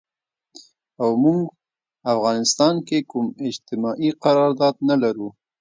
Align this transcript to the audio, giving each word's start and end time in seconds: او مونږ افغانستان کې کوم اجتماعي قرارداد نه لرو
او 1.01 1.09
مونږ 1.23 1.41
افغانستان 2.13 2.75
کې 2.87 2.97
کوم 3.09 3.25
اجتماعي 3.47 4.09
قرارداد 4.23 4.75
نه 4.89 4.95
لرو 5.03 5.27